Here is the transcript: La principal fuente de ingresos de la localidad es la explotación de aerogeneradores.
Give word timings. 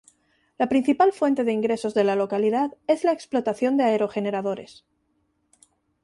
La 0.57 0.67
principal 0.67 1.13
fuente 1.13 1.43
de 1.43 1.51
ingresos 1.51 1.93
de 1.93 2.03
la 2.03 2.15
localidad 2.15 2.75
es 2.87 3.03
la 3.03 3.11
explotación 3.11 3.77
de 3.77 3.83
aerogeneradores. 3.83 4.83